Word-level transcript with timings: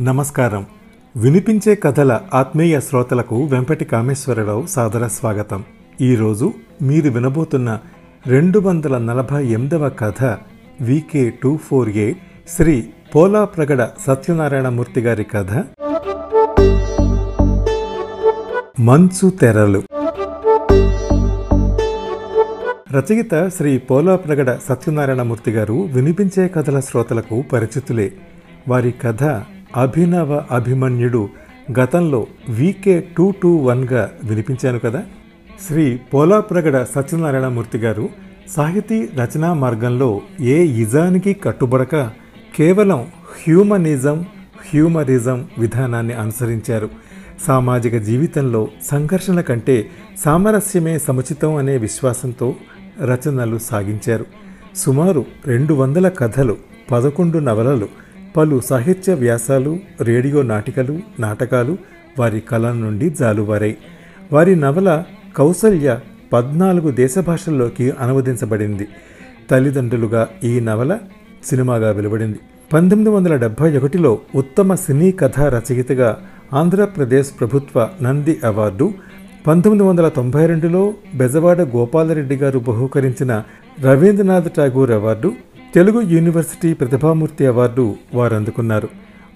నమస్కారం. 0.00 0.66
వినిపించే 1.16 1.74
కథల 1.74 2.20
ఆత్మీయ 2.34 2.80
శ్రోతలకు 2.80 3.44
వెంపటి 3.44 3.84
కామేశ్వరరావు 3.84 4.66
సాదర 4.66 5.06
స్వాగతం. 5.06 5.64
ఈరోజు 6.00 6.52
మీరు 6.82 7.10
వినబోతున్న 7.10 7.78
రెండు 8.26 8.58
వందల 8.58 8.98
నలభై 8.98 9.46
ఎనిమిదవ 9.46 9.88
కథ 9.88 10.36
VK 10.80 11.32
two 11.42 11.56
four 11.56 11.88
A 11.88 12.12
Sri 12.48 12.88
Pola 13.14 13.44
Pragada 13.44 13.88
Satyanarayanamurthy 14.06 15.00
గారి 15.00 15.24
కథ. 15.24 15.64
మంచు 18.80 19.30
తెరలు. 19.30 19.82
రచయిత 22.92 23.48
శ్రీ 23.48 23.78
పోలా 23.78 24.16
ప్రగడ 24.16 24.58
సత్యనారాయణమూర్తి 24.68 25.50
గారు 25.50 25.88
వినిపించే 25.92 26.48
కథల 26.48 26.80
శ్రోతలకు 26.80 27.44
పరిచితులే. 27.52 28.12
వారి 28.68 28.92
కథ 28.92 29.42
అభినవ 29.76 30.44
అభిమన్యుడు 30.50 31.28
గతంలో 31.80 32.26
వీకే 32.48 33.04
టూ 33.16 33.32
టూ 33.42 33.56
వన్గా 33.56 34.10
వినిపించాను 34.24 34.78
కదా. 34.78 35.02
శ్రీ 35.68 35.98
పోలా 36.14 36.40
ప్రగడ 36.40 36.86
సత్యనారాయణమూర్తి 36.94 37.78
గారు 37.78 38.08
సాహితీ 38.50 39.08
రచనా 39.16 39.54
మార్గంలో 39.54 40.20
ఏ 40.40 40.64
ఇజానికి 40.64 41.32
కట్టుబడక 41.32 42.10
కేవలం 42.56 43.06
హ్యూమనిజం 43.44 44.26
హ్యూమరిజం 44.70 45.48
విధానాన్ని 45.58 46.14
అనుసరించారు. 46.14 46.90
సామాజిక 47.46 47.96
జీవితంలో 47.96 48.68
సంఘర్షణ 48.84 49.40
కంటే 49.40 49.86
సామరస్యమే 50.24 50.98
సముచితం 50.98 51.54
అనే 51.54 51.76
విశ్వాసంతో 51.76 52.54
రచనలు 53.00 53.58
సాగించారు. 53.58 54.26
సుమారు 54.76 55.24
రెండు 55.46 55.74
వందల 55.74 56.08
కథలు 56.08 56.56
పదకొండు 56.92 57.38
నవలలు 57.38 57.88
పలు 58.36 58.60
సాహిత్య 58.60 59.14
వ్యాసాలు 59.14 59.78
రేడియో 60.00 60.42
నాటికలు 60.42 61.00
నాటకాలు 61.20 61.78
వారి 62.18 62.40
కళ 62.40 62.72
నుండి 62.72 63.10
జాలువారాయి. 63.10 63.76
వారి 64.32 64.56
నవల 64.56 65.04
కౌసల్య 65.36 65.98
పద్నాలుగు 66.32 66.90
దేశ 66.90 67.18
భాషల్లోకి 67.18 67.90
అనువదించబడింది. 67.90 68.88
తల్లిదండ్రులుగా 69.50 70.28
ఈ 70.44 70.60
నవల 70.60 70.98
సినిమాగా 71.44 71.90
వెలువడింది. 71.90 72.38
పంతొమ్మిది 72.72 73.10
వందల 73.10 73.36
డెబ్భై 73.36 73.76
ఒకటిలో 73.76 74.18
ఉత్తమ 74.34 74.74
సినీ 74.74 75.12
కథా 75.12 75.48
రచయితగా 75.48 76.18
ఆంధ్రప్రదేశ్ 76.52 77.40
ప్రభుత్వ 77.40 77.88
నంది 78.02 78.38
అవార్డు 78.44 78.94
పంతొమ్మిది 79.46 79.84
వందల 79.88 80.08
తొంభై 80.08 80.46
రెండులో 80.46 80.94
బెజవాడ 81.14 81.60
గోపాలరెడ్డి 81.60 82.36
గారు 82.36 82.58
బహూకరించిన 82.58 83.42
Rabindranath 83.82 84.56
Tagore 84.56 84.90
award 84.90 85.32
Telugu 85.74 86.00
university 86.00 86.74
Pratibhamurthy 86.74 87.46
award 87.46 87.96
వారు 88.14 88.34
అందుకున్నారు 88.34 88.88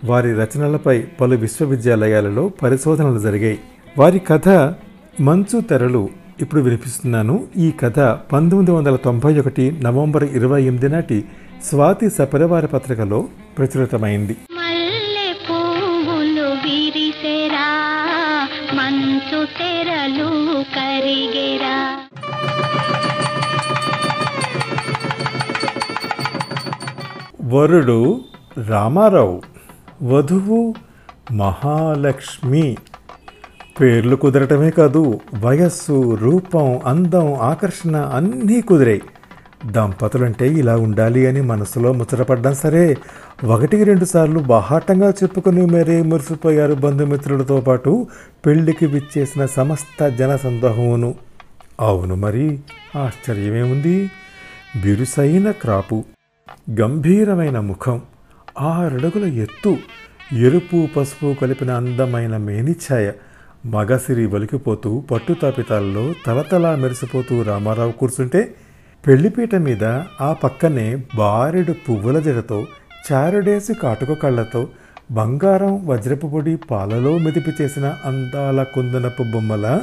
వారి 0.04 0.34
రచనలపై 0.34 1.02
పలు 1.20 1.36
విశ్వవిద్యాలయాలలో 1.36 2.48
పరిశోధనలు 2.48 3.18
జరిగాయి. 3.18 3.58
వారి 3.98 4.18
కథ 4.18 4.74
మంచు 5.20 5.60
తెరలు 5.60 6.08
ఇప్పుడు 6.40 6.60
వినిపిస్తున్నాను. 6.60 7.46
ఈ 7.56 7.70
కథ 7.70 7.98
పంతొమ్మిది 8.32 8.70
వందల 8.70 8.96
తొంభై 8.96 9.38
ఒకటి 9.38 9.78
నవంబర్ 9.82 10.24
ఇరవై 10.24 10.62
ఎనిమిది 10.62 10.88
నాటి 10.88 11.24
స్వాతి 11.64 12.10
సపరివార 12.10 12.66
పత్రికలో 12.66 13.24
ప్రచురితమైంది. 13.58 14.36
మంచు 18.74 19.44
తెరలు 19.44 20.62
కరిగెరా. 20.62 21.81
వరుడు 27.52 28.20
రామారావు 28.68 29.42
వధువు 30.02 30.74
మహాలక్ష్మి. 31.32 32.76
పేర్లు 33.80 34.16
కుదరటమే 34.16 34.70
కాదు 34.70 35.20
వయస్సు 35.34 36.14
రూపం 36.14 36.80
అందం 36.84 37.34
ఆకర్షణ 37.34 37.96
అన్నీ 37.96 38.60
కుదిరాయి. 38.60 39.02
దంపతులంటే 39.66 40.48
ఇలా 40.48 40.76
ఉండాలి 40.76 41.26
అని 41.26 41.40
మనసులో 41.40 41.92
ముచ్చటపడ్డం 41.92 42.54
సరే. 42.54 42.96
ఒకటికి 43.44 43.84
రెండు 43.84 44.04
సార్లు 44.04 44.38
బాహాటంగా 44.38 45.10
చెప్పుకుని 45.10 45.66
మరే 45.66 46.02
మురిసిపోయారు 46.02 46.74
బంధుమిత్రులతో 46.74 47.60
పాటు 47.60 48.06
పెళ్ళికి 48.46 48.86
విచ్చేసిన 48.86 49.46
సమస్త 49.46 50.08
జన 50.08 50.36
సందోహమును 50.36 51.14
అవును 51.80 52.14
మరి 52.14 52.60
ఆశ్చర్యమేముంది? 52.96 54.10
బిరుసైన 54.82 55.50
క్రాపు. 55.50 56.04
గంభీరమైన 56.80 57.60
ముఖం. 57.60 58.02
ఆరడుగుల 58.60 59.24
ఎత్తు 59.24 59.76
ఎరుపు 60.34 60.88
పసుపు 60.96 61.36
కలిపిన 61.42 61.70
అందమైన 61.70 62.36
మేనిఛాయ. 62.36 63.12
మగసిరి 63.66 64.26
వలికిపోతూ 64.26 65.00
పట్టు 65.00 65.32
తాపితాల్లో 65.32 66.14
తలతలా 66.26 66.76
మెరిసిపోతూ 66.76 67.42
రామారావు 67.42 67.92
కూర్చుంటే 67.92 68.54
పెళ్ళిపీట 69.06 69.54
మీద 69.54 69.84
ఆ 70.20 70.32
పక్కనే 70.32 71.02
బారెడు 71.14 71.72
పువ్వుల 71.72 72.20
జడతో 72.20 72.66
చారుడేసి 73.12 73.74
కాటుక 73.74 74.12
కళ్ళతో 74.12 74.68
బంగారం 75.10 75.86
వజ్రపు 75.86 76.26
పొడి 76.26 76.56
పాలలో 76.70 77.18
మెదిపి 77.18 77.62
చేసిన 77.62 77.94
అందాల 78.04 78.62
కుందనపు 78.62 79.22
బొమ్మల 79.22 79.80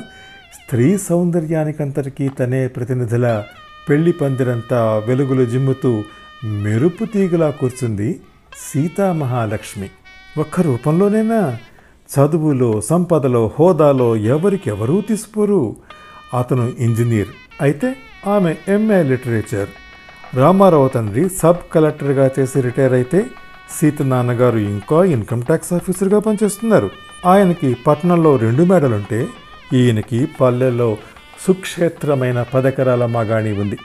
స్త్రీ 0.53 0.97
సౌందర్యానికంతటికీ 0.97 2.29
తనే 2.29 2.67
ప్రతినిధుల 2.67 3.43
పెళ్ళి 3.89 4.11
పందిరంతా 4.11 5.03
వెలుగులు 5.07 5.45
జిమ్ముతూ 5.45 6.03
మెరుపు 6.43 7.05
తీగలా 7.05 7.49
కూర్చుంది 7.49 8.21
సీతామహాలక్ష్మి. 8.71 9.89
ఒక్క 10.37 10.61
రూపంలోనేనా 10.61 11.57
చదువులో 12.09 12.81
సంపదలో 12.81 13.51
హోదాలో 13.59 14.15
ఎవరికెవరూ 14.15 15.01
తీసిపోరు. 15.01 15.75
అతను 16.39 16.71
ఇంజనీర్ 16.79 17.27
అయితే 17.61 17.95
ఆమె 18.27 18.55
ఎంఏ 18.67 19.03
లిటరేచర్. 19.03 19.69
రామారావు 20.37 20.87
తండ్రి 20.87 21.29
సబ్ 21.29 21.73
కలెక్టర్గా 21.73 22.31
చేసి 22.39 22.61
రిటైర్ 22.61 22.93
అయితే 22.93 23.25
సీత 23.79 24.01
నాన్నగారు 24.01 24.57
ఇంకా 24.57 25.03
ఇన్కమ్ 25.03 25.41
ట్యాక్స్ 25.41 25.73
ఆఫీసర్గా 25.73 26.19
పనిచేస్తున్నారు. 26.19 26.89
ఆయనకి 27.25 27.73
పట్నంలో 27.73 28.35
రెండు 28.35 28.63
మేడలుంటే 28.63 29.27
ఈయనకి 29.73 30.27
పల్లెల్లో 30.41 30.97
సుక్షేత్రమైన 31.47 32.43
పదెకరాల 32.43 33.05
మాగాణి 33.05 33.51
ఉంది. 33.61 33.77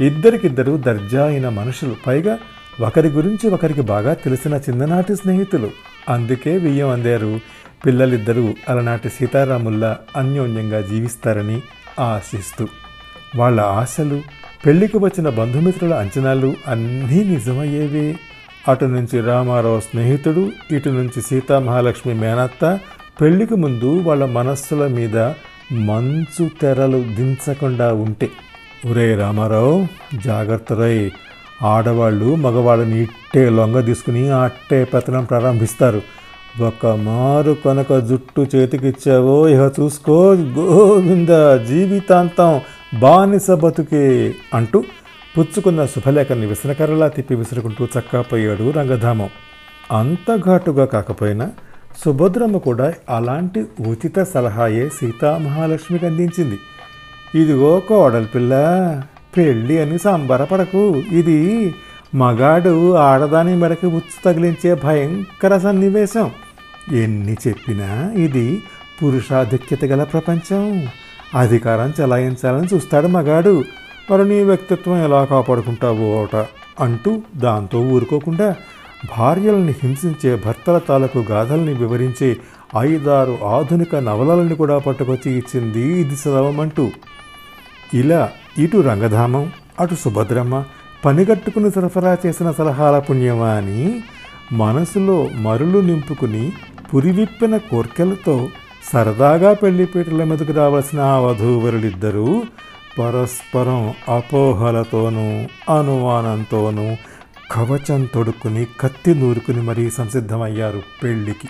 ఇద్దరికిద్దరు 0.00 0.76
దర్జా 0.76 1.26
అయిన 1.26 1.48
మనుషులు. 1.48 1.96
పైగా 2.06 2.38
ఒకరి 2.80 3.08
గురించి 3.08 3.50
ఒకరికి 3.50 3.80
బాగా 3.80 4.14
తెలిసిన 4.14 4.54
చిన్ననాటి 4.54 5.16
స్నేహితులు. 5.16 5.70
అందుకే 6.08 6.58
బియ్యం 6.58 6.88
అందారు. 6.88 7.40
పిల్లలిద్దరూ 7.86 8.54
అలనాటి 8.68 9.08
సీతారాముల్లా 9.08 9.98
అన్యోన్యంగా 10.16 10.80
జీవిస్తారని 10.80 11.60
ఆశిస్తూ. 12.00 12.68
వాళ్ళ 13.36 13.60
ఆశలు 13.60 14.22
పెళ్ళికి 14.66 14.98
వచ్చిన 14.98 15.28
బంధుమిత్రుల 15.28 15.94
అంచనాలు 15.94 16.54
అన్నీ 16.68 17.24
నిజమయ్యేవే. 17.24 18.16
అటు 18.68 18.84
నుంచి 18.84 19.20
రామారావు 19.20 19.80
స్నేహితుడు 19.80 20.52
ఇటు 20.70 20.88
నుంచి 20.88 21.22
సీతామహాలక్ష్మి 21.22 22.14
మేనత్త 22.14 22.78
పెళ్ళికి 23.20 23.54
ముందు 23.54 24.00
వాళ్ళ 24.00 24.24
మనస్సుల 24.24 24.86
మీద 24.86 25.18
మంచు 25.72 26.50
తెరలు 26.60 27.04
దించకుండా 27.16 27.92
ఉంటే. 27.92 28.30
ఒరే 28.90 29.16
రామారావు 29.16 29.86
జాగ్రత్తరై. 30.24 31.10
ఆడవాళ్ళు 31.62 32.34
మగవాళ్ళని 32.34 33.02
ఇట్టే 33.02 33.48
లొంగ 33.48 33.80
తీసుకుని 33.80 34.28
అట్టే 34.28 34.84
పెత్తనం 34.84 35.24
ప్రారంభిస్తారు. 35.24 36.02
ఒక 36.60 36.86
మారు 36.86 37.56
కనుక 37.64 37.92
జుట్టు 37.92 38.46
చేతికిచ్చావో 38.56 39.48
ఇహ 39.48 39.70
చూసుకో 39.80 40.32
గోవింద 40.34 41.28
జీవితాంతం 41.66 42.60
బానిస 43.00 43.50
బతుకే 43.50 44.34
అంటూ 44.54 44.84
పుచ్చుకున్న 45.38 45.86
శుభలేఖని 45.86 46.46
విసనకరలా 46.46 47.08
తిప్పి 47.08 47.34
విసురుకుంటూ 47.34 47.84
చక్కాపోయాడు 47.84 48.70
రంగధామం. 48.70 49.30
అంత 49.92 50.36
ఘాటుగా 50.36 50.84
కాకపోయినా 50.84 51.50
సుభద్రమ్మ 52.04 52.56
కూడా 52.56 52.94
అలాంటి 53.10 53.64
ఉచిత 53.80 54.22
సలహాయే 54.22 54.88
సీతామహాలక్ష్మికి 54.88 56.06
అందించింది. 56.06 56.58
ఇదిగో 57.36 57.80
కోడలి 57.80 58.24
పిల్ల 58.24 58.54
పెళ్ళి 59.36 59.78
అని 59.78 59.98
సంబరపడకు. 59.98 61.02
ఇది 61.12 61.74
మగాడు 62.14 62.94
ఆడదాని 62.94 63.56
మెడకి 63.56 63.86
ఉచ్చు 63.86 64.22
తగిలించే 64.24 64.74
భయంకర 64.74 65.58
సన్నివేశం. 65.58 66.30
ఎన్ని 66.92 67.36
చెప్పినా 67.48 68.12
ఇది 68.12 68.62
పురుషాధిక్యత 69.02 69.84
గల 69.84 70.02
ప్రపంచం. 70.02 70.88
అధికారం 71.34 71.92
చెలాయించాలని 72.00 72.68
చూస్తాడు 72.74 73.06
మగాడు. 73.06 73.64
మరి 74.10 74.28
నీ 74.28 74.42
వ్యక్తిత్వం 74.42 75.04
ఎలా 75.04 75.24
కాపాడుకుంటావు 75.24 76.22
ఓట? 76.22 76.46
అంటూ 76.80 77.20
దాంతో 77.36 77.80
ఊరుకోకుండా 77.80 78.54
భార్యలను 79.18 79.74
హింసించే 79.82 80.42
భర్తల 80.46 80.78
తాలూకు 80.78 81.18
గాథల్ని 81.18 81.74
వివరించే 81.74 82.36
ఐదారు 82.78 83.38
ఆధునిక 83.44 83.96
నవలలను 83.96 84.54
కూడా 84.54 84.78
పట్టుకొచ్చి 84.78 85.32
ఇచ్చింది 85.32 86.00
ఇది 86.00 86.14
చదవమంటూ. 86.14 86.90
ఇలా 87.96 88.30
ఇటు 88.58 88.78
రంగధామం 88.78 89.52
అటు 89.80 89.94
సుభద్రమ్మ 89.94 90.64
పనిగట్టుకుని 91.04 91.70
సరఫరా 91.70 92.16
చేసిన 92.26 92.50
సలహాల 92.50 92.98
పుణ్యమా 92.98 93.48
అని 93.48 94.02
మనసులో 94.52 95.28
మరులు 95.36 95.78
నింపుకుని 95.80 96.52
పురివిప్పిన 96.94 97.56
కోర్కెలతో 97.56 98.48
సరదాగా 98.92 99.52
పెళ్ళిపీటల 99.52 100.24
మీదకు 100.24 100.52
రావాల్సిన 100.52 101.00
ఆ 101.00 101.18
వధూవరులిద్దరూ 101.18 102.44
పరస్పరం 102.98 103.82
అపోహలతోనూ 104.16 105.26
అనుమానంతోనూ 105.72 106.86
కవచం 107.52 108.04
తొడుక్కుని 108.14 108.66
కత్తి 108.80 109.14
నూరుకుని 109.14 109.62
మరీ 109.62 109.90
సంసిద్ధమయ్యారు 109.90 110.82
పెళ్ళికి. 111.02 111.48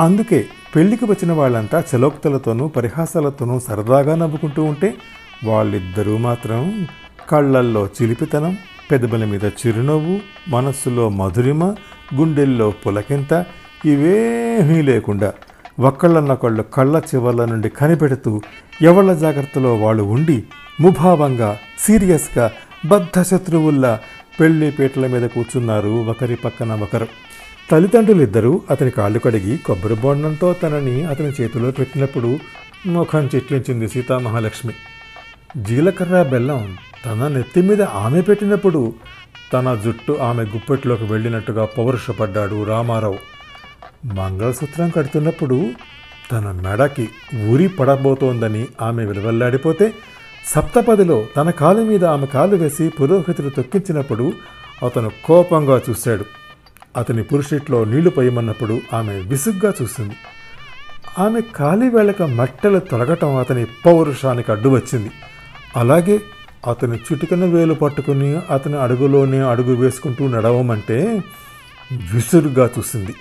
అందుకే 0.00 0.40
పెళ్ళికి 0.76 1.04
వచ్చిన 1.04 1.32
వాళ్ళంతా 1.32 1.82
చలోక్తులతోనూ 1.90 2.68
పరిహాసాలతోనూ 2.68 3.60
సరదాగా 3.60 4.14
నవ్వుకుంటూ 4.14 4.64
ఉంటే 4.64 4.94
వాళ్ళిద్దరూ 5.44 6.16
మాత్రం 6.16 6.86
కళ్ళల్లో 7.30 7.88
చిలిపితనం 8.02 8.58
పెదవుల 8.90 9.24
మీద 9.24 9.44
చిరునవ్వు 9.44 10.20
మనస్సులో 10.48 11.08
మధురిమ 11.08 11.64
గుండెల్లో 12.14 12.70
పులకింత 12.70 13.44
ఇవేమీ 13.84 14.82
లేకుండా 14.82 15.32
ఒకళ్ళనొకళ్ళు 15.80 16.62
కళ్ళ 16.62 17.02
చివర్ల 17.14 17.44
నుండి 17.44 17.68
కనిపెడుతూ 17.68 18.42
ఎవళ్ళ 18.82 19.12
జాగ్రత్తలో 19.12 19.74
వాళ్ళు 19.74 20.02
ఉండి 20.02 20.44
ముభావంగా 20.80 21.58
సీరియస్గా 21.78 22.52
బద్ధ 22.86 23.22
శత్రువుల్లా 23.22 24.00
పెళ్ళి 24.40 24.70
పీటల 24.70 25.06
మీద 25.06 25.28
కూర్చున్నారు 25.28 25.88
ఒకరి 25.88 26.36
పక్కన 26.36 26.72
ఒకరు. 26.72 27.08
తల్లిదండ్రులిద్దరూ 27.70 28.62
అతని 28.70 28.90
కాళ్ళు 28.90 29.18
కడిగి 29.18 29.58
కొబ్బరి 29.58 29.94
బొండంతో 29.94 30.52
తనని 30.52 31.04
అతని 31.04 31.32
చేతిలో 31.40 31.70
పెట్టినప్పుడు 31.70 32.38
ముఖం 32.86 33.30
చిట్లించింది 33.34 33.88
సీతామహాలక్ష్మి. 33.88 34.72
జీలకర్ర 35.62 36.22
బెల్లం 36.22 36.76
తన 37.06 37.28
నెత్తి 37.28 37.62
మీద 37.62 37.82
ఆమె 37.82 38.20
పెట్టినప్పుడు 38.20 38.94
తన 39.52 39.80
జుట్టు 39.84 40.12
ఆమె 40.12 40.42
గుప్పెట్లోకి 40.42 41.04
వెళ్ళినట్టుగా 41.04 41.64
పౌరుషపడ్డాడు 41.64 42.64
రామారావు. 42.64 43.18
మంగళసూత్రం 44.04 44.90
కడుతున్నప్పుడు 44.90 45.70
తన 46.32 46.60
మెడకి 46.68 47.08
ఊరి 47.48 47.68
పడబోతోందని 47.68 48.66
ఆమె 48.82 49.04
విలువల్లాడిపోతే 49.04 49.92
సప్తపదిలో 50.46 51.26
తన 51.36 51.50
కాలు 51.50 51.82
మీద 51.82 52.04
ఆమె 52.04 52.26
కాలు 52.26 52.56
వేసి 52.56 52.88
పురోహితుడు 52.88 53.48
తొక్కించినప్పుడు 53.48 54.32
అతను 54.86 55.10
కోపంగా 55.24 55.80
చూశాడు. 55.90 56.24
అతని 56.96 57.22
పురుషిట్లో 57.22 57.84
నీళ్ళు 57.84 58.10
పోయమన్నప్పుడు 58.10 58.80
ఆమె 58.92 59.12
విసుగ్గా 59.12 59.72
చూసింది. 59.82 60.14
ఆమె 61.18 61.40
కాలి 61.40 61.88
వేళక 61.88 62.22
మట్టెలు 62.22 62.78
తొలగటం 62.78 63.36
అతని 63.36 63.66
పౌరుషానికి 63.86 64.52
అడ్డు 64.52 64.68
వచ్చింది 64.68 65.10
అలాగే 65.76 66.20
అతని 66.66 66.96
చిటికన 66.96 67.44
వేలు 67.44 67.74
పట్టుకుని 67.74 68.40
అతని 68.50 68.76
అడుగులోనే 68.76 69.38
అడుగు 69.38 69.74
వేసుకుంటూ 69.74 70.28
నడవమంటే 70.28 71.22
విసురుగా 72.12 72.70
చూసింది. 72.78 73.14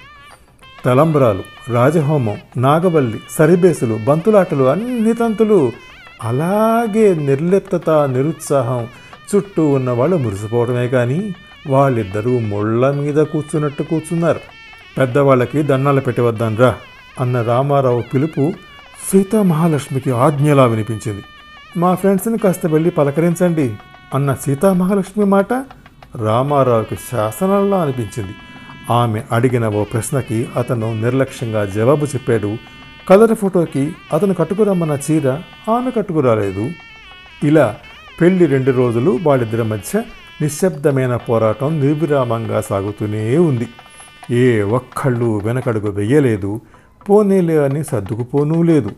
తలంబ్రాలు 0.85 1.43
రాజహోమం 1.73 2.37
నాగవల్లి 2.57 3.19
సరిబేసులు 3.31 3.99
బంతులాటలు 4.07 4.63
అన్ని 4.63 5.13
తంతులు 5.13 5.71
అలాగే 6.23 7.15
నిర్లిప్తత 7.15 7.89
నిరుత్సాహం 7.89 8.87
చుట్టూ 9.35 9.69
ఉన్న 9.69 9.91
వాళ్ళు 9.91 10.17
మురిసిపోవడమే 10.17 10.87
కానీ 10.87 11.35
వాళ్ళిద్దరూ 11.67 12.39
ముళ్ళ 12.39 12.91
మీద 12.91 13.15
కూర్చున్నట్టు 13.15 13.83
కూర్చున్నారు. 13.83 14.39
పెద్దవాళ్ళకి 14.97 15.63
దండాలు 15.63 16.01
పెట్టివద్దాం 16.01 16.57
రా 16.57 16.75
అన్న 17.19 17.41
రామారావు 17.41 18.01
పిలుపు 18.01 18.53
సీతామహాలక్ష్మికి 19.11 20.11
ఆజ్ఞలా 20.11 20.65
వినిపించింది. 20.65 21.23
మా 21.77 21.95
ఫ్రెండ్స్ని 21.95 22.37
కాస్త 22.37 22.65
వెళ్ళి 22.65 22.89
పలకరించండి 22.89 23.75
అన్న 24.13 24.33
సీతామహాలక్ష్మి 24.33 25.25
మాట 25.25 25.53
రామారావుకి 26.15 26.97
శాసనంలా 27.11 27.81
అనిపించింది. 27.81 28.35
ఆమె 28.89 29.23
అడిగిన 29.31 29.67
ఓ 29.67 29.83
ప్రశ్నకి 29.83 30.47
అతను 30.55 31.01
నిర్లక్ష్యంగా 31.01 31.65
జవాబు 31.65 32.05
చెప్పాడు. 32.05 32.57
కలర్ 33.09 33.35
ఫోటోకి 33.35 33.95
అతను 34.13 34.33
కట్టుకురమ్మన్న 34.33 34.97
చీర 35.11 35.29
ఆమె 35.69 35.91
కట్టుకురాలేదు. 35.91 36.69
ఇలా 37.43 37.75
పెళ్ళి 38.21 38.45
రెండు 38.45 38.71
రోజులు 38.71 39.19
వాళ్ళిద్దరి 39.23 39.63
మధ్య 39.63 40.01
నిశ్శబ్దమైన 40.41 41.15
పోరాటం 41.15 41.79
నిర్విరామంగా 41.79 42.61
సాగుతూనే 42.61 43.37
ఉంది. 43.37 43.67
ఏ 44.31 44.61
ఒక్కళ్ళు 44.61 45.37
వెనకడుగు 45.37 45.91
వెయ్యలేదు 45.91 46.61
పోనేలే 47.09 47.57
అని 47.57 47.83
సర్దుకుపోనూ 47.83 48.63
లేదు. 48.63 48.91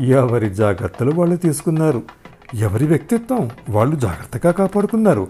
ఎవరి 0.00 0.50
జాగ్రత్తలు 0.50 1.10
వాళ్ళు 1.10 1.36
తీసుకున్నారు? 1.36 2.02
ఎవరి 2.54 2.86
వ్యక్తిత్వం? 2.86 3.50
వాళ్ళు 3.70 3.96
జాగ్రత్తగా 3.96 4.52
కాపాడుకున్నారు. 4.52 5.26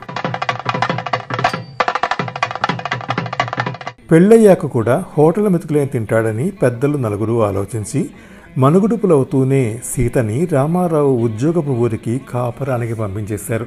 పెళ్ళయ్యాక 4.11 4.67
కూడా 4.67 5.05
హోటల్ 5.19 5.49
మెతుకులేం 5.49 5.87
తింటాడని 5.87 6.51
పెద్దలు 6.51 6.97
నలుగురు 6.99 7.43
ఆలోచించి 7.43 8.11
మనుగుడుపులవుతూనే 8.59 9.81
సీతని 9.85 10.47
రామారావు 10.47 11.19
ఉద్యోగపు 11.19 11.71
ఊరికి 11.71 12.21
కాపురానికి 12.31 12.95
పంపించేశారు. 12.95 13.67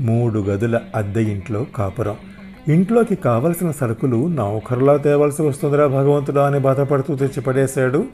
మూడు 0.00 0.40
గదుల 0.40 0.80
అద్దె 0.94 1.22
ఇంట్లో 1.22 1.66
కాపురం. 1.76 2.16
ఇంట్లోకి 2.68 3.14
కావలసిన 3.14 3.70
సరుకులు 3.70 4.28
నౌకరులా 4.28 4.96
తేవాల్సి 4.96 5.42
వస్తుందిరా 5.42 5.86
భగవంతుడా 5.86 6.46
అని 6.46 6.58
బాధపడుతూ 6.58 7.16
తెచ్చిపడేశాడు 7.16 8.04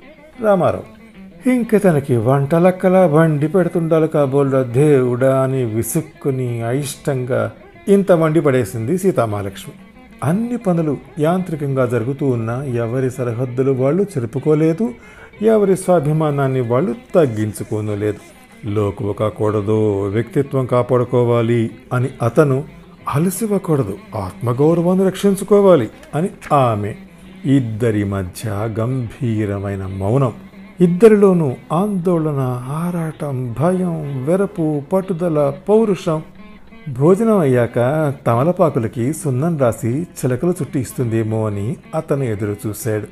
రామారావు. 0.42 0.99
ఇంక 1.46 1.76
తనకి 1.84 2.16
వంటలక్కలా 2.16 3.06
వండి 3.06 3.48
పెడుతుండాలి 3.48 4.08
కాబోలు 4.08 4.62
దేవుడా 4.62 5.42
అని 5.42 5.64
విసుక్కుని 5.64 6.62
అయిష్టంగా 6.62 7.52
ఇంత 7.88 8.12
వండి 8.12 8.40
పడేసింది 8.40 8.98
సీతామహాలక్ష్మి. 8.98 9.74
అన్ని 10.24 10.56
పనులు 10.56 10.96
యాంత్రికంగా 11.18 11.86
జరుగుతూ 11.86 12.26
ఉన్నా 12.26 12.64
ఎవరి 12.64 13.10
సరిహద్దులు 13.10 13.72
వాళ్ళు 13.72 14.02
చెరుపుకోలేదు 14.02 14.94
ఎవరి 15.42 15.76
స్వాభిమానాన్ని 15.76 16.60
వాళ్ళు 16.60 16.94
తగ్గించుకోనలేదు. 17.14 18.18
లోకువ 18.68 19.12
కాకూడదు 19.12 20.08
వ్యక్తిత్వం 20.08 20.66
కాపాడుకోవాలి 20.66 21.70
అని 21.92 22.08
అతను 22.22 22.64
అలసివ్వకూడదు 23.08 23.98
ఆత్మగౌరవాన్ని 24.16 25.06
రక్షించుకోవాలి 25.06 25.88
అని 26.14 26.28
ఆమె 26.52 26.94
ఇద్దరి 27.44 28.04
మధ్య 28.04 28.50
గంభీరమైన 28.50 29.86
మౌనం. 29.86 30.32
ఇద్దరిలోనూ 30.80 31.52
ఆందోళన 31.72 32.64
ఆరాటం 32.68 33.56
భయం 33.60 34.24
వెరపు 34.24 34.82
పట్టుదల 34.92 35.52
పౌరుషం. 35.68 36.22
భోజనం 36.98 37.38
అయ్యాక 37.38 38.12
తమలపాకులకి 38.26 39.12
సున్నం 39.12 39.58
రాసి 39.58 39.88
చిలకలు 39.88 40.50
చుట్టి 40.50 40.80
ఇస్తుందేమో 40.80 41.46
అని 41.46 41.76
అతను 41.94 42.22
ఎదురు 42.22 42.56
చూశాడు. 42.66 43.06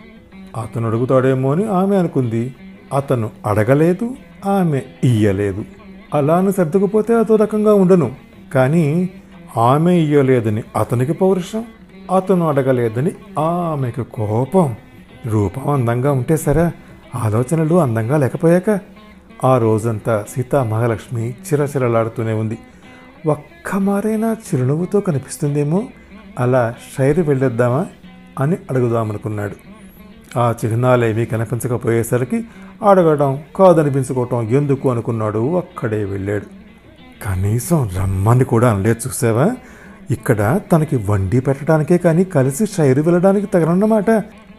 అతను 0.60 0.88
అడుగుతాడేమో 0.88 1.52
అని 1.52 1.64
ఆమె 1.68 1.96
అనుకుంది. 1.96 2.54
అతను 2.96 3.30
అడగలేదు 3.46 4.10
ఆమె 4.46 4.82
ఇయ్యలేదు. 5.04 5.64
అలాను 6.14 6.50
సర్దుకుపోతే 6.50 7.14
అదో 7.14 7.36
రకంగా 7.36 7.74
ఉండను. 7.74 8.12
కానీ 8.54 9.10
ఆమె 9.56 9.94
ఇయ్యలేదని 9.96 10.62
అతనికి 10.76 11.12
పౌరుషం 11.12 11.64
అతను 12.16 12.48
అడగలేదని 12.48 13.10
ఆమెకు 13.38 14.02
కోపం. 14.02 14.74
రూపం 15.26 15.68
అందంగా 15.68 16.12
ఉంటే 16.12 16.36
సరే 16.36 16.70
ఆలోచనలు 17.14 17.80
అందంగా 17.80 18.16
లేకపోయాక 18.16 18.80
ఆ 19.44 19.58
రోజంతా 19.58 20.24
సీతా 20.34 20.64
మహాలక్ష్మి 20.64 21.30
చిరచిరలాడుతూనే 21.30 22.32
ఉంది. 22.32 22.58
ఒక్క 23.26 23.76
మారైనా 23.76 24.32
చిరునవ్వుతో 24.32 25.00
కనిపిస్తుందేమో 25.00 25.84
అలా 26.38 26.74
షైర్ 26.98 27.20
వెళ్ళొద్దామా 27.20 27.86
అని 28.40 28.56
అడుగుదామనుకున్నాడు. 28.70 29.56
ఆ 30.38 30.54
చిహ్నాలేమీ 30.64 31.26
కనిపించకపోయేసరికి 31.26 32.44
అడగడం 32.88 33.42
కాదనిపించుకోవటం 33.56 34.48
ఎందుకు 34.48 34.90
అనుకున్నాడు 34.90 35.56
అక్కడే 35.56 36.04
వెళ్ళాడు. 36.04 36.46
కనీసం 37.24 37.90
రమ్మని 37.96 38.44
కూడా 38.44 38.70
అనలేదు 38.70 39.08
చూసావా? 39.08 39.56
ఇక్కడ 40.10 40.60
తనకి 40.72 40.96
వండి 40.96 41.40
పెట్టడానికే 41.40 41.98
కానీ 41.98 42.24
కలిసి 42.24 42.66
షైరు 42.66 43.02
వెళ్ళడానికి 43.02 43.46
తగనన్నమాట 43.46 44.10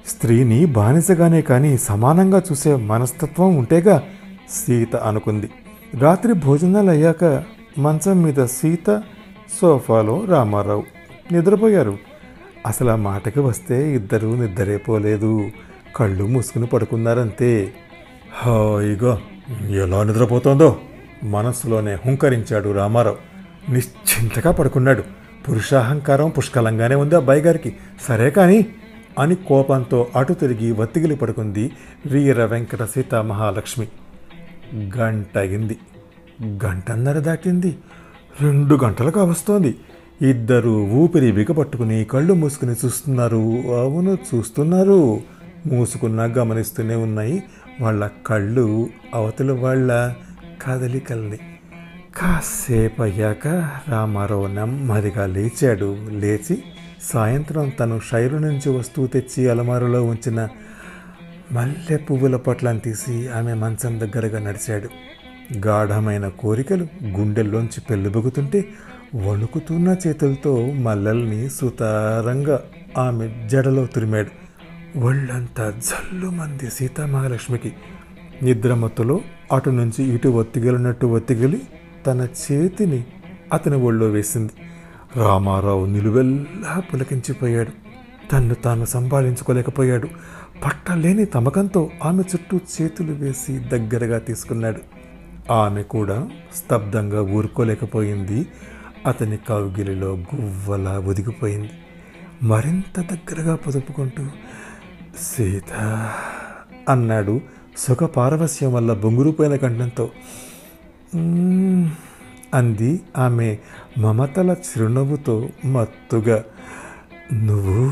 స్త్రీని 0.10 0.66
బానిసగానే 0.66 1.42
కానీ 1.42 1.78
సమానంగా 1.78 2.42
చూసే 2.52 2.76
మనస్తత్వం 2.76 3.56
ఉంటేగా 3.56 4.04
సీత 4.50 4.96
అనుకుంది. 4.96 5.50
రాత్రి 6.00 6.34
భోజనాలు 6.34 6.90
అయ్యాక 6.90 7.44
మంచం 7.78 8.22
మీద 8.22 8.46
సీత 8.46 9.04
సోఫాలో 9.62 10.26
రామారావు 10.26 10.84
నిద్రపోయారు. 11.32 11.98
అసలు 12.66 12.90
ఆ 12.90 12.96
మాటకి 12.96 13.40
వస్తే 13.40 13.96
ఇద్దరూ 13.96 14.36
నిద్రేపోలేదు. 14.36 15.50
కళ్ళు 15.96 16.28
మూసుకుని 16.28 16.66
పడుకున్నారంతే. 16.66 17.72
హాయిగా 18.42 19.22
ఎలా 19.84 20.04
నిద్రపోతోందో? 20.04 20.78
మనస్సులోనే 21.24 21.94
హుంకరించాడు 21.94 22.72
రామారావు. 22.72 23.18
నిశ్చింతగా 23.72 24.52
పడుకున్నాడు. 24.52 25.04
పురుషాహంకారం 25.50 26.30
పుష్కలంగానే 26.30 26.96
ఉంది 26.96 27.16
అబ్బాయి 27.16 27.42
గారికి 27.42 27.76
సరే 28.08 28.30
కానీ 28.30 28.66
అని 29.20 29.36
కోపంతో 29.36 30.08
అటు 30.16 30.34
తిరిగి 30.34 30.72
వత్తిగిలి 30.72 31.16
పడుకుంది 31.16 31.72
వీర 32.06 32.46
వెంకట 32.46 32.84
సీత 32.84 33.16
మహాలక్ష్మి. 33.16 33.88
గంట 34.98 35.38
అయింది 35.38 35.78
గంటన్నర 36.66 37.20
దాటింది. 37.20 37.78
రెండు 38.42 38.76
గంటలకు 38.76 39.20
వస్తోంది 39.20 39.76
ఇద్దరు 40.22 40.70
ఊపిరి 40.70 41.32
బిగపట్టుకుని 41.32 42.04
కళ్ళు 42.04 42.34
మూసుకుని 42.34 42.76
చూస్తున్నారు. 42.86 43.38
అవును 43.82 44.18
చూస్తున్నారు. 44.36 45.20
మూసుకున్నా 45.68 46.24
గమనిస్తూనే 46.24 46.96
ఉన్నాయి. 46.96 47.44
వాళ్ళ 47.82 48.10
కళ్ళు 48.28 48.90
అవతల 49.16 49.52
వాళ్ళ 49.52 50.14
కదలికల్ని. 50.66 51.38
కాసేపు 52.18 53.02
అయ్యాక 53.02 53.48
రామారావు 53.88 54.48
నెమ్మదిగా 54.48 55.26
లేచాడు. 55.26 55.98
లేచి 56.10 56.64
సాయంత్రం 57.02 57.70
తను 57.70 58.02
షైరు 58.12 58.38
నుంచి 58.38 58.70
వస్తువు 58.70 59.08
తెచ్చి 59.08 59.50
అలమారులో 59.50 60.04
ఉంచిన 60.04 60.48
మల్లె 61.52 61.98
పువ్వుల 61.98 62.36
పొట్లను 62.36 62.80
తీసి 62.80 63.30
ఆమె 63.30 63.54
మంచం 63.54 64.00
దగ్గరగా 64.00 64.40
నడిచాడు. 64.40 64.90
గాఢమైన 65.58 66.28
కోరికలు 66.28 66.88
గుండెల్లోంచి 67.06 67.82
పెళ్ళుబుగుతుంటే 67.90 68.70
వణుకుతున్న 69.16 69.96
చేతులతో 70.08 70.72
మల్లల్ని 70.72 71.50
సుతారంగా 71.50 72.62
ఆమె 72.98 73.48
జడలో 73.48 73.86
తురిమాడు. 73.86 74.30
ఒళ్ళంతా 75.00 75.70
జల్లుమంది 75.70 76.70
సీతామహాలక్ష్మికి. 76.70 77.74
నిద్రమత్తులో 78.42 79.22
అటు 79.54 79.70
నుంచి 79.70 80.04
ఇటు 80.04 80.28
ఒత్తిగలినట్టు 80.28 81.06
ఒత్తిగిలి 81.06 81.62
తన 82.08 82.28
చేతిని 82.52 83.04
అతని 83.54 83.76
ఒళ్ళో 83.76 84.08
వేసింది. 84.08 84.52
రామారావు 85.16 85.86
నిలువెల్లా 85.86 86.80
పులకించిపోయాడు. 86.80 87.72
తన్ను 88.32 88.56
తాను 88.56 88.86
సంభాళించుకోలేకపోయాడు. 88.86 90.08
పట్టలేని 90.66 91.26
తమకంతో 91.26 91.90
ఆమె 92.04 92.22
చుట్టూ 92.22 92.60
చేతులు 92.82 93.14
వేసి 93.14 93.60
దగ్గరగా 93.60 94.20
తీసుకున్నాడు. 94.20 94.82
ఆమె 95.54 95.84
కూడా 95.84 96.30
స్తబ్దంగా 96.56 97.22
ఊరుకోలేకపోయింది. 97.22 98.48
అతని 99.08 99.38
కౌగిలిలో 99.38 100.08
గువ్వలా 100.08 101.00
ఒదిగిపోయింది. 101.00 101.70
మరింత 102.44 103.00
దగ్గరగా 103.00 103.56
పొదుపుకుంటూ 103.56 104.26
సీత 105.22 105.74
అన్నాడు 106.90 107.42
సుఖ 107.78 108.04
పారవస్యం 108.04 108.74
వల్ల 108.74 108.94
బొంగురుపోయిన 108.94 109.56
కంఠంతో. 109.56 110.10
అంది 112.54 113.02
ఆమె 113.18 113.58
మమతల 113.98 114.52
చిరునవ్వుతో 114.52 115.50
మత్తుగా. 115.66 116.44
నువ్వు 117.34 117.92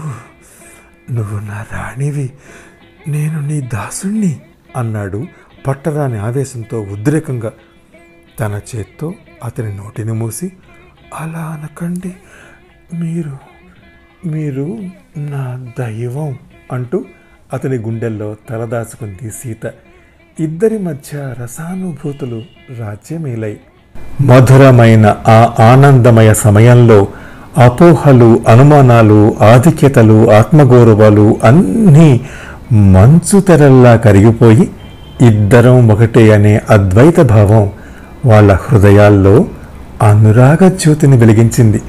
నువ్వు 1.12 1.40
నా 1.40 1.66
రాణివి. 1.72 2.34
నేను 3.08 3.48
నీ 3.48 3.62
దాసుణ్ణి 3.62 4.40
అన్నాడు 4.76 5.28
పట్టరాని 5.68 6.18
ఆవేశంతో 6.18 6.82
ఉద్రేకంగా. 6.82 7.54
తన 8.40 8.62
చేత్తో 8.76 9.14
అతని 9.44 9.78
నోటిని 9.78 10.12
మూసి 10.12 10.54
అలా 11.14 11.40
అనకండి. 11.40 12.16
మీరు 12.96 13.38
మీరు 14.26 14.80
నా 15.18 15.74
దైవం 15.80 16.40
అంటూ 16.72 17.06
అతని 17.54 17.76
గుండెల్లో 17.76 18.36
తలదాచుకుంది 18.50 19.32
సీత. 19.32 19.72
ఇద్దరి 20.40 20.78
మధ్య 20.78 21.36
రసానుభూతులు 21.40 22.44
రాజ్యమేలై. 22.78 23.60
మధురమైన 24.22 25.18
ఆ 25.28 25.54
ఆనందమయ 25.60 26.34
సమయంలో 26.34 27.08
అపోహలు 27.58 28.40
అనుమానాలు 28.48 29.36
ఆధిక్యతలు 29.42 30.32
ఆత్మగౌరవాలు 30.32 31.40
అన్నీ 31.44 32.22
మంచు 32.74 33.40
తెరల్లా 33.40 33.96
కరిగిపోయి 33.96 34.72
ఇద్దరం 35.22 35.92
ఒకటే 35.92 36.32
అనే 36.32 36.62
అద్వైత 36.70 37.20
భావం 37.20 37.72
వాళ్ళ 38.26 38.54
హృదయాల్లో 38.54 39.46
అనురాగ 40.02 40.68
జ్యోతిని 40.68 41.18
వెలిగించింది. 41.18 41.82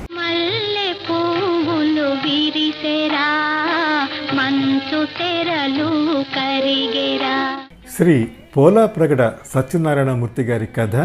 శ్రీ 7.97 8.29
పోలా 8.57 8.87
ప్రగడ 8.87 9.33
సత్యనారాయణమూర్తి 9.55 10.43
గారి 10.43 10.67
కథ 10.67 10.97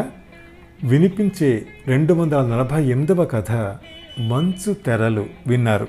వినిపించే 0.84 1.66
రెండు 1.88 2.14
వందల 2.14 2.42
నలభై 2.42 2.86
ఎనిమిదవ 2.86 3.26
కథ 3.26 3.52
మంచు 4.20 4.74
తెరలు 4.74 5.26
విన్నారు. 5.48 5.88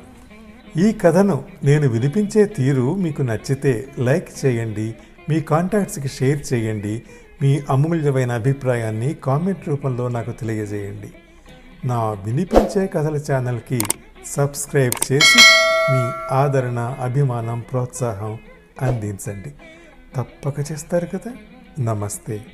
ఈ 0.76 0.92
కథను 0.92 1.44
నేను 1.64 1.88
వినిపించే 1.88 2.44
తీరు 2.44 2.94
మీకు 2.94 3.22
నచ్చితే 3.22 3.88
లైక్ 3.98 4.28
చేయండి 4.46 4.94
మీ 5.28 5.40
కాంటాక్ట్స్కి 5.40 6.08
షేర్ 6.08 6.54
చేయండి 6.54 7.02
మీ 7.42 7.60
అమూల్యమైన 7.70 8.32
అభిప్రాయాన్ని 8.32 9.14
కామెంట్ 9.14 9.68
రూపంలో 9.68 10.08
నాకు 10.08 10.30
తెలియజేయండి. 10.30 11.10
నా 11.86 12.10
వినిపించే 12.10 12.86
కథల 12.86 13.20
ఛానల్కి 13.32 13.80
సబ్స్క్రైబ్ 14.26 15.12
చేసి 15.12 15.38
మీ 15.92 16.34
ఆదరణ 16.34 16.96
అభిమానం 17.00 17.64
ప్రోత్సాహం 17.72 18.38
అందించండి. 18.82 19.52
తప్పక 20.16 20.72
చేస్తారు 20.72 21.06
కదా. 21.06 21.32
నమస్తే. 21.80 22.44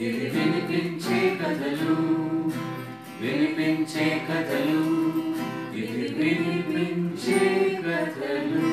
ఇవి 0.00 0.26
వినిపించే 0.28 1.18
కథలు 1.40 1.96
వినిపించే 3.20 4.06
కథలు 4.28 4.82
ఇవి 5.74 6.06
వినిపించే 6.18 7.40
కథలు. 7.86 8.66